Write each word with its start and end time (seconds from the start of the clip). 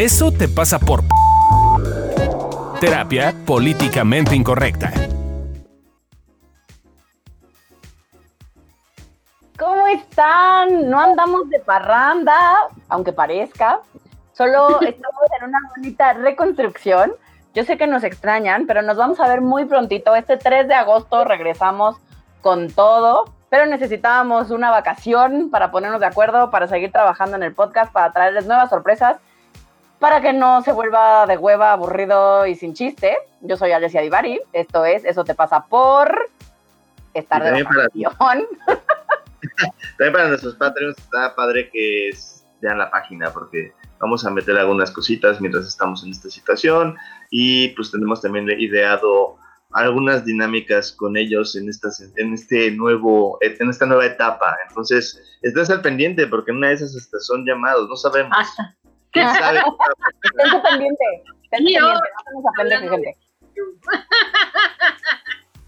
Eso 0.00 0.32
te 0.32 0.48
pasa 0.48 0.78
por 0.78 1.02
terapia 2.80 3.34
políticamente 3.44 4.34
incorrecta. 4.34 4.90
¿Cómo 9.58 9.86
están? 9.88 10.88
No 10.88 10.98
andamos 10.98 11.50
de 11.50 11.60
parranda, 11.60 12.34
aunque 12.88 13.12
parezca. 13.12 13.80
Solo 14.32 14.80
estamos 14.80 15.22
en 15.38 15.48
una 15.50 15.58
bonita 15.76 16.14
reconstrucción. 16.14 17.12
Yo 17.52 17.64
sé 17.64 17.76
que 17.76 17.86
nos 17.86 18.02
extrañan, 18.02 18.66
pero 18.66 18.80
nos 18.80 18.96
vamos 18.96 19.20
a 19.20 19.28
ver 19.28 19.42
muy 19.42 19.66
prontito. 19.66 20.16
Este 20.16 20.38
3 20.38 20.66
de 20.66 20.76
agosto 20.76 21.26
regresamos 21.26 21.98
con 22.40 22.70
todo, 22.70 23.34
pero 23.50 23.66
necesitábamos 23.66 24.50
una 24.50 24.70
vacación 24.70 25.50
para 25.50 25.70
ponernos 25.70 26.00
de 26.00 26.06
acuerdo, 26.06 26.50
para 26.50 26.68
seguir 26.68 26.90
trabajando 26.90 27.36
en 27.36 27.42
el 27.42 27.54
podcast, 27.54 27.92
para 27.92 28.12
traerles 28.12 28.46
nuevas 28.46 28.70
sorpresas, 28.70 29.18
para 30.00 30.22
que 30.22 30.32
no 30.32 30.62
se 30.62 30.72
vuelva 30.72 31.26
de 31.26 31.36
hueva, 31.36 31.72
aburrido 31.72 32.46
y 32.46 32.56
sin 32.56 32.74
chiste. 32.74 33.16
Yo 33.42 33.56
soy 33.56 33.72
Alessia 33.72 34.00
Divari, 34.00 34.40
esto 34.52 34.84
es 34.84 35.04
Eso 35.04 35.24
te 35.24 35.34
pasa 35.34 35.66
por 35.66 36.28
estar 37.14 37.42
de 37.44 37.62
vacación. 37.62 38.46
también 39.98 40.12
para 40.12 40.28
nuestros 40.28 40.56
Patreons 40.56 40.98
está 40.98 41.34
padre 41.36 41.70
que 41.70 42.10
vean 42.62 42.78
la 42.78 42.90
página 42.90 43.30
porque 43.30 43.72
vamos 43.98 44.24
a 44.24 44.30
meter 44.30 44.56
algunas 44.56 44.90
cositas 44.90 45.40
mientras 45.40 45.66
estamos 45.66 46.02
en 46.02 46.10
esta 46.10 46.30
situación 46.30 46.96
y 47.30 47.68
pues 47.68 47.90
tenemos 47.90 48.22
también 48.22 48.48
ideado 48.58 49.36
algunas 49.72 50.24
dinámicas 50.24 50.92
con 50.92 51.16
ellos 51.16 51.54
en, 51.56 51.68
estas, 51.68 52.00
en 52.16 52.34
este 52.34 52.70
nuevo, 52.70 53.38
en 53.42 53.68
esta 53.68 53.86
nueva 53.86 54.06
etapa. 54.06 54.56
Entonces, 54.68 55.22
estás 55.42 55.70
al 55.70 55.82
pendiente 55.82 56.26
porque 56.26 56.52
una 56.52 56.68
de 56.68 56.74
esas 56.74 56.96
hasta 56.96 57.20
son 57.20 57.44
llamados, 57.44 57.88
no 57.88 57.96
sabemos. 57.96 58.32
Ah, 58.34 58.74
¿Quién 59.12 59.28
sabe? 59.34 59.62
pendiente. 60.62 61.04
pendiente, 61.50 61.90
no 62.82 62.90
gente. 62.90 63.16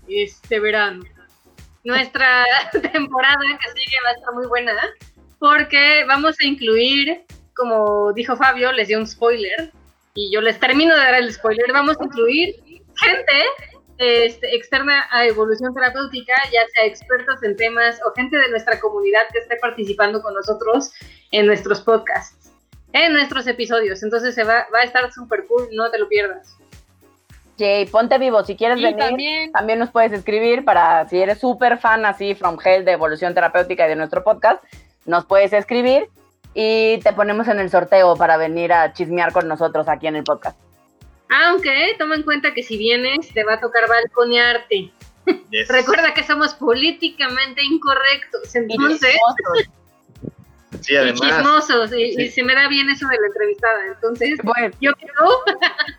Este 0.09 0.61
verano. 0.61 1.05
Nuestra 1.85 2.45
temporada 2.93 3.37
que 3.61 3.81
sigue 3.81 3.97
va 4.05 4.11
a 4.11 4.13
estar 4.13 4.35
muy 4.35 4.47
buena 4.47 4.73
porque 5.39 6.05
vamos 6.07 6.37
a 6.41 6.47
incluir, 6.47 7.25
como 7.57 8.13
dijo 8.13 8.37
Fabio, 8.37 8.71
les 8.73 8.89
dio 8.89 8.99
un 8.99 9.07
spoiler 9.07 9.73
y 10.15 10.33
yo 10.33 10.41
les 10.41 10.61
termino 10.61 10.95
de 10.95 11.01
dar 11.01 11.15
el 11.15 11.33
spoiler, 11.33 11.73
vamos 11.73 11.97
a 12.01 12.05
incluir 12.05 12.55
gente 12.95 13.43
este, 13.99 14.55
externa 14.55 15.07
a 15.11 15.27
evolución 15.27 15.73
terapéutica, 15.75 16.35
ya 16.53 16.61
sea 16.75 16.87
expertos 16.87 17.43
en 17.43 17.57
temas 17.57 18.01
o 18.07 18.13
gente 18.15 18.37
de 18.37 18.49
nuestra 18.51 18.81
comunidad 18.81 19.23
que 19.33 19.39
esté 19.39 19.57
participando 19.57 20.21
con 20.23 20.35
nosotros 20.35 20.93
en 21.31 21.47
nuestros 21.47 21.81
podcasts, 21.83 22.42
en 22.93 23.13
nuestros 23.13 23.47
episodios. 23.47 24.03
Entonces 24.03 24.35
se 24.35 24.45
va, 24.45 24.67
va 24.75 24.81
a 24.81 24.85
estar 24.85 25.11
súper 25.13 25.47
cool, 25.47 25.69
no 25.73 25.91
te 25.91 25.99
lo 25.99 26.09
pierdas. 26.09 26.57
Jay, 27.59 27.87
ponte 27.87 28.19
vivo, 28.19 28.45
si 28.45 28.57
quieres 28.57 28.81
venir, 28.81 28.97
también. 28.97 29.53
también. 29.53 29.79
nos 29.79 29.91
puedes 29.91 30.13
escribir 30.13 30.65
para, 30.65 31.09
si 31.09 31.19
eres 31.19 31.39
súper 31.39 31.79
fan 31.79 32.05
así, 32.07 32.35
from 32.35 32.59
hell, 32.63 32.85
de 32.85 32.93
evolución 32.93 33.35
terapéutica 33.35 33.87
y 33.87 33.91
de 33.91 33.97
nuestro 33.97 34.25
podcast, 34.25 34.63
nos 35.05 35.27
puedes 35.27 35.53
escribir 35.53 36.09
y 36.55 36.99
te 36.99 37.13
ponemos 37.13 37.49
en 37.49 37.61
el 37.61 37.71
sorteo 37.71 38.17
para 38.17 38.37
venir 38.37 38.73
a 38.73 38.93
chismear 38.93 39.33
con 39.33 39.49
nosotros 39.49 39.89
aquí 39.89 40.07
en 40.07 40.17
el 40.17 40.25
podcast. 40.25 40.59
Aunque 41.29 41.95
toma 41.99 42.15
en 42.17 42.23
cuenta 42.23 42.53
que 42.53 42.63
si 42.63 42.77
vienes 42.77 43.33
te 43.33 43.45
va 43.45 43.55
a 43.55 43.61
tocar 43.61 43.89
balconearte. 43.89 44.91
Recuerda 45.69 46.15
que 46.15 46.25
somos 46.25 46.55
políticamente 46.55 47.63
incorrectos, 47.63 48.55
entonces... 48.55 49.17
Y 50.83 50.85
sí, 50.85 50.97
además, 50.97 51.21
y 51.23 51.27
chismosos, 51.27 51.93
y, 51.97 52.29
se 52.29 52.43
me 52.43 52.55
da 52.55 52.69
bien 52.69 52.91
eso 52.91 53.07
de 53.09 53.17
la 53.21 53.27
entrevistada, 53.27 53.87
entonces 53.87 54.39
bueno. 54.43 54.75
yo 54.81 54.93
creo... 54.95 55.45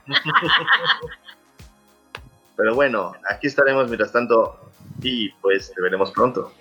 Pero 2.56 2.76
bueno, 2.76 3.14
aquí 3.30 3.48
estaremos 3.48 3.88
mientras 3.88 4.11
tanto 4.11 4.59
y 5.02 5.30
pues 5.42 5.73
te 5.73 5.82
veremos 5.82 6.11
pronto. 6.11 6.54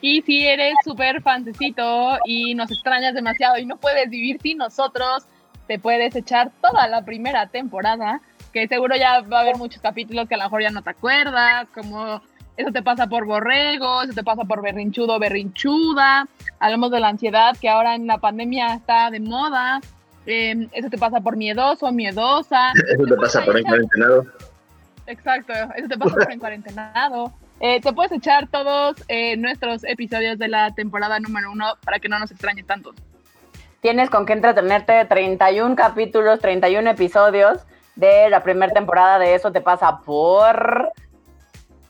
Y 0.00 0.22
si 0.22 0.46
eres 0.46 0.74
súper 0.84 1.20
fancecito 1.22 2.18
y 2.24 2.54
nos 2.54 2.70
extrañas 2.70 3.14
demasiado 3.14 3.58
y 3.58 3.66
no 3.66 3.76
puedes 3.76 4.08
vivir 4.08 4.40
sin 4.40 4.58
nosotros, 4.58 5.24
te 5.66 5.78
puedes 5.78 6.14
echar 6.16 6.50
toda 6.62 6.86
la 6.86 7.04
primera 7.04 7.48
temporada, 7.48 8.20
que 8.52 8.68
seguro 8.68 8.96
ya 8.96 9.20
va 9.20 9.38
a 9.38 9.42
haber 9.42 9.56
muchos 9.56 9.82
capítulos 9.82 10.28
que 10.28 10.34
a 10.34 10.38
lo 10.38 10.44
mejor 10.44 10.62
ya 10.62 10.70
no 10.70 10.82
te 10.82 10.90
acuerdas, 10.90 11.68
como 11.74 12.22
eso 12.56 12.72
te 12.72 12.82
pasa 12.82 13.06
por 13.06 13.26
borrego, 13.26 14.02
eso 14.02 14.12
te 14.12 14.24
pasa 14.24 14.44
por 14.44 14.62
berrinchudo, 14.62 15.18
berrinchuda. 15.18 16.26
Hablamos 16.60 16.90
de 16.90 17.00
la 17.00 17.08
ansiedad 17.08 17.56
que 17.60 17.68
ahora 17.68 17.94
en 17.94 18.06
la 18.06 18.18
pandemia 18.18 18.74
está 18.74 19.10
de 19.10 19.20
moda. 19.20 19.80
Em, 20.26 20.68
eso 20.72 20.90
te 20.90 20.98
pasa 20.98 21.20
por 21.20 21.36
miedoso, 21.36 21.90
miedosa. 21.92 22.72
Eso 22.92 23.04
te 23.04 23.16
pasa 23.16 23.42
por 23.44 23.58
encuarentenado. 23.58 24.26
Exacto, 25.06 25.54
eso 25.74 25.88
te 25.88 25.96
pasa 25.96 26.14
por 26.16 26.32
encuarentenado. 26.32 27.32
Eh, 27.60 27.80
te 27.80 27.92
puedes 27.94 28.12
echar 28.12 28.46
todos 28.48 29.02
eh, 29.08 29.36
nuestros 29.38 29.82
episodios 29.84 30.38
de 30.38 30.48
la 30.48 30.74
temporada 30.74 31.18
número 31.18 31.50
uno 31.50 31.74
para 31.82 31.98
que 31.98 32.08
no 32.08 32.18
nos 32.18 32.30
extrañe 32.30 32.62
tanto. 32.62 32.92
Tienes 33.80 34.10
con 34.10 34.26
qué 34.26 34.34
entretenerte 34.34 35.04
31 35.06 35.76
capítulos, 35.76 36.40
31 36.40 36.90
episodios 36.90 37.64
de 37.96 38.28
la 38.28 38.42
primera 38.42 38.72
temporada 38.72 39.18
de 39.18 39.34
Eso 39.34 39.50
te 39.50 39.60
pasa 39.60 40.00
por 40.00 40.92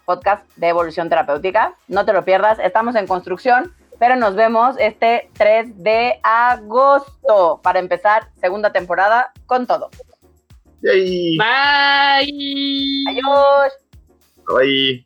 podcast 0.04 0.48
de 0.56 0.68
evolución 0.68 1.08
terapéutica. 1.08 1.74
No 1.86 2.04
te 2.04 2.12
lo 2.12 2.24
pierdas, 2.24 2.58
estamos 2.60 2.94
en 2.94 3.06
construcción, 3.06 3.74
pero 3.98 4.16
nos 4.16 4.34
vemos 4.34 4.76
este 4.78 5.30
3 5.34 5.82
de 5.82 6.20
agosto 6.22 7.60
para 7.62 7.78
empezar 7.78 8.28
segunda 8.40 8.72
temporada 8.72 9.32
con 9.46 9.66
todo. 9.66 9.90
Bye. 10.80 11.36
Bye. 11.38 13.04
Adiós. 13.08 13.72
Bye. 14.46 15.04